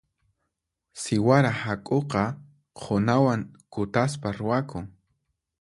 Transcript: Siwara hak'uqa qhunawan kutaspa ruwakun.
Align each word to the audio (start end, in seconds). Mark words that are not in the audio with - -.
Siwara 1.01 1.51
hak'uqa 1.61 2.23
qhunawan 2.81 3.41
kutaspa 3.73 4.27
ruwakun. 4.39 4.85